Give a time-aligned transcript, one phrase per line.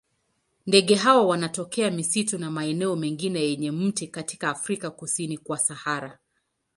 [0.67, 6.17] Ndege hawa wanatokea misitu na maeneo mengine yenye miti katika Afrika kusini kwa Sahara.